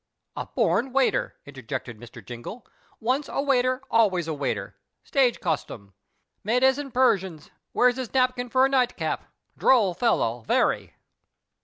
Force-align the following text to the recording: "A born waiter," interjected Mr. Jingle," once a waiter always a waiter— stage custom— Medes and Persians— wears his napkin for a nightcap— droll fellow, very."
"A 0.35 0.47
born 0.47 0.91
waiter," 0.93 1.35
interjected 1.45 1.99
Mr. 1.99 2.25
Jingle," 2.25 2.65
once 2.99 3.29
a 3.29 3.39
waiter 3.39 3.83
always 3.91 4.27
a 4.27 4.33
waiter— 4.33 4.75
stage 5.03 5.39
custom— 5.39 5.93
Medes 6.43 6.79
and 6.79 6.91
Persians— 6.91 7.51
wears 7.75 7.97
his 7.97 8.11
napkin 8.11 8.49
for 8.49 8.65
a 8.65 8.69
nightcap— 8.69 9.25
droll 9.59 9.93
fellow, 9.93 10.41
very." 10.47 10.95